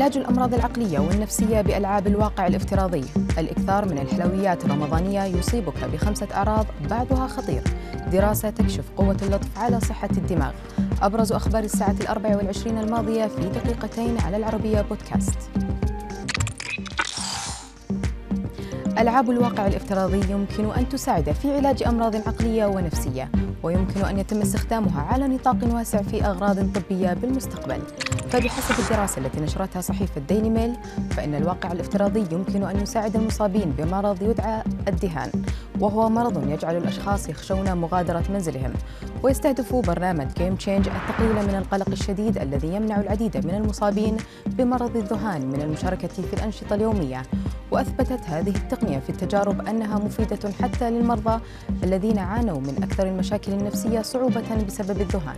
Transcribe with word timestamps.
علاج 0.00 0.16
الأمراض 0.16 0.54
العقلية 0.54 0.98
والنفسية 0.98 1.60
بألعاب 1.60 2.06
الواقع 2.06 2.46
الافتراضي. 2.46 3.04
الإكثار 3.38 3.88
من 3.88 3.98
الحلويات 3.98 4.64
الرمضانية 4.64 5.24
يصيبك 5.24 5.84
بخمسة 5.84 6.28
أعراض 6.34 6.66
بعضها 6.90 7.26
خطير. 7.26 7.62
دراسة 8.12 8.50
تكشف 8.50 8.84
قوة 8.96 9.16
اللطف 9.22 9.58
على 9.58 9.80
صحة 9.80 10.08
الدماغ. 10.16 10.52
أبرز 11.02 11.32
أخبار 11.32 11.62
الساعة 11.64 11.96
الأربع 12.00 12.36
والعشرين 12.36 12.78
الماضية 12.78 13.26
في 13.26 13.48
دقيقتين 13.48 14.18
على 14.20 14.36
العربية 14.36 14.80
بودكاست. 14.80 15.38
ألعاب 18.98 19.30
الواقع 19.30 19.66
الافتراضي 19.66 20.20
يمكن 20.32 20.70
أن 20.70 20.88
تساعد 20.88 21.32
في 21.32 21.56
علاج 21.56 21.82
أمراض 21.82 22.16
عقلية 22.16 22.66
ونفسية. 22.66 23.30
ويمكن 23.62 24.04
أن 24.04 24.18
يتم 24.18 24.40
استخدامها 24.40 25.02
على 25.02 25.28
نطاق 25.28 25.56
واسع 25.62 26.02
في 26.02 26.24
أغراض 26.24 26.56
طبية 26.72 27.12
بالمستقبل. 27.12 27.80
فبحسب 28.30 28.84
الدراسة 28.84 29.18
التي 29.18 29.40
نشرتها 29.40 29.80
صحيفة 29.80 30.20
ديلي 30.28 30.50
ميل 30.50 30.76
فإن 31.10 31.34
الواقع 31.34 31.72
الافتراضي 31.72 32.24
يمكن 32.32 32.62
أن 32.62 32.80
يساعد 32.80 33.16
المصابين 33.16 33.74
بمرض 33.78 34.22
يدعى 34.22 34.62
الذهان. 34.88 35.30
وهو 35.80 36.08
مرض 36.08 36.48
يجعل 36.48 36.76
الأشخاص 36.76 37.28
يخشون 37.28 37.74
مغادرة 37.74 38.24
منزلهم 38.30 38.72
ويستهدف 39.22 39.74
برنامج 39.74 40.26
gameChange 40.38 40.88
التقليل 40.88 41.48
من 41.48 41.54
القلق 41.54 41.88
الشديد 41.88 42.38
الذي 42.38 42.68
يمنع 42.68 43.00
العديد 43.00 43.46
من 43.46 43.54
المصابين 43.54 44.16
بمرض 44.46 44.96
الذهان 44.96 45.46
من 45.46 45.62
المشاركة 45.62 46.08
في 46.08 46.34
الأنشطة 46.34 46.74
اليومية. 46.74 47.22
وأثبتت 47.70 48.20
هذه 48.26 48.56
التقنية 48.56 48.98
في 48.98 49.10
التجارب 49.10 49.68
أنها 49.68 49.98
مفيدة 49.98 50.50
حتى 50.62 50.90
للمرضى 50.90 51.40
الذين 51.82 52.18
عانوا 52.18 52.60
من 52.60 52.82
أكثر 52.82 53.06
المشاكل 53.06 53.52
النفسية 53.52 54.02
صعوبة 54.02 54.64
بسبب 54.66 55.00
الذهان. 55.00 55.36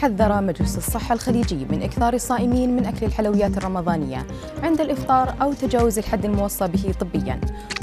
حذر 0.00 0.40
مجلس 0.40 0.78
الصحة 0.78 1.12
الخليجي 1.12 1.66
من 1.70 1.82
إكثار 1.82 2.14
الصائمين 2.14 2.76
من 2.76 2.86
أكل 2.86 3.06
الحلويات 3.06 3.56
الرمضانية 3.56 4.26
عند 4.62 4.80
الإفطار 4.80 5.34
أو 5.42 5.52
تجاوز 5.52 5.98
الحد 5.98 6.24
الموصى 6.24 6.68
به 6.68 6.94
طبياً. 7.00 7.40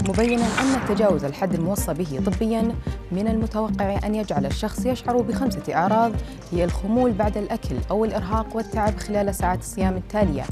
مبيناً 0.09 0.45
أن 0.45 0.95
تجاوز 0.95 1.23
الحد 1.23 1.53
الموصى 1.53 1.93
به 1.93 2.21
طبياً 2.25 2.75
من 3.11 3.27
المتوقع 3.27 3.99
أن 4.05 4.15
يجعل 4.15 4.45
الشخص 4.45 4.85
يشعر 4.85 5.21
بخمسة 5.21 5.75
أعراض 5.75 6.11
هي 6.51 6.63
الخمول 6.63 7.11
بعد 7.11 7.37
الأكل 7.37 7.75
أو 7.91 8.05
الإرهاق 8.05 8.55
والتعب 8.55 8.97
خلال 8.97 9.35
ساعات 9.35 9.59
الصيام 9.59 9.97
التالية 9.97 10.43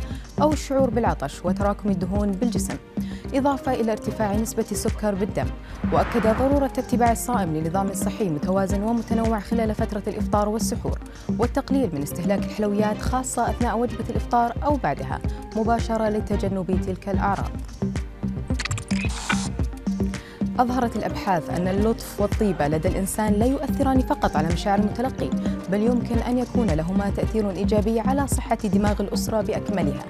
أو 0.41 0.53
الشعور 0.53 0.89
بالعطش 0.89 1.45
وتراكم 1.45 1.89
الدهون 1.89 2.31
بالجسم. 2.31 2.75
إضافة 3.33 3.73
إلى 3.73 3.91
ارتفاع 3.91 4.35
نسبة 4.35 4.65
السكر 4.71 5.15
بالدم 5.15 5.47
وأكد 5.93 6.27
ضرورة 6.39 6.71
اتباع 6.77 7.11
الصائم 7.11 7.57
لنظام 7.57 7.93
صحي 7.93 8.29
متوازن 8.29 8.83
ومتنوع 8.83 9.39
خلال 9.39 9.75
فترة 9.75 10.03
الإفطار 10.07 10.49
والسحور 10.49 10.99
والتقليل 11.39 11.89
من 11.95 12.01
استهلاك 12.01 12.39
الحلويات 12.39 13.01
خاصة 13.01 13.49
أثناء 13.49 13.77
وجبة 13.79 14.05
الإفطار 14.09 14.53
أو 14.65 14.75
بعدها 14.75 15.19
مباشرة 15.55 16.09
لتجنب 16.09 16.81
تلك 16.85 17.09
الأعراض. 17.09 17.51
أظهرت 20.59 20.95
الأبحاث 20.95 21.49
أن 21.49 21.67
اللطف 21.67 22.21
والطيبة 22.21 22.67
لدى 22.67 22.87
الإنسان 22.87 23.33
لا 23.33 23.45
يؤثران 23.45 24.01
فقط 24.01 24.35
على 24.35 24.47
مشاعر 24.47 24.79
المتلقي 24.79 25.29
بل 25.71 25.81
يمكن 25.81 26.17
أن 26.17 26.37
يكون 26.37 26.67
لهما 26.67 27.09
تأثير 27.09 27.51
إيجابي 27.51 27.99
على 27.99 28.27
صحة 28.27 28.55
دماغ 28.55 29.01
الأسرة 29.01 29.41
بأكملها. 29.41 30.03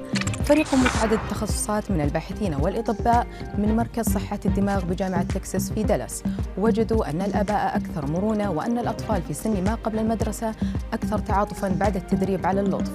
فريق 0.45 0.75
متعدد 0.75 1.13
التخصصات 1.13 1.91
من 1.91 2.01
الباحثين 2.01 2.55
والأطباء 2.55 3.27
من 3.57 3.75
مركز 3.75 4.09
صحة 4.09 4.39
الدماغ 4.45 4.85
بجامعة 4.85 5.23
تكساس 5.23 5.71
في 5.71 5.83
دالاس. 5.83 6.23
وجدوا 6.57 7.09
أن 7.09 7.21
الآباء 7.21 7.77
أكثر 7.77 8.05
مرونة 8.05 8.51
وأن 8.51 8.77
الأطفال 8.77 9.21
في 9.21 9.33
سن 9.33 9.63
ما 9.63 9.75
قبل 9.75 9.99
المدرسة 9.99 10.51
أكثر 10.93 11.19
تعاطفا 11.19 11.67
بعد 11.67 11.95
التدريب 11.95 12.45
على 12.45 12.61
اللطف. 12.61 12.91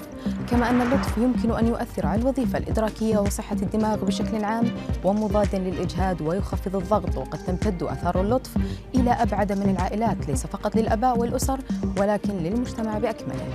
كما 0.50 0.70
أن 0.70 0.80
اللطف 0.80 1.18
يمكن 1.18 1.50
أن 1.50 1.66
يؤثر 1.66 2.06
على 2.06 2.20
الوظيفة 2.20 2.58
الإدراكية 2.58 3.18
وصحة 3.18 3.56
الدماغ 3.62 4.04
بشكل 4.04 4.44
عام 4.44 4.70
ومضادا 5.04 5.58
للإجهاد 5.58 6.22
ويخفض 6.22 6.76
الضغط 6.76 7.16
وقد 7.16 7.38
تمتد 7.38 7.82
أثار 7.82 8.20
اللطف 8.20 8.50
إلى 8.94 9.10
أبعد 9.10 9.52
من 9.52 9.70
العائلات. 9.70 10.28
ليس 10.28 10.46
فقط 10.46 10.76
للآباء 10.76 11.18
والأسر 11.18 11.60
ولكن 11.98 12.32
للمجتمع 12.32 12.98
بأكمله. 12.98 13.46